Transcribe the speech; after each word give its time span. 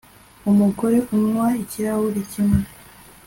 umugore 0.49 0.97
unywa 1.15 1.47
ikirahure 1.63 2.21
kimwe 2.31 2.61